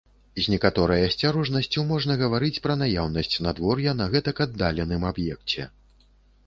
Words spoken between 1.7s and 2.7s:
можна гаварыць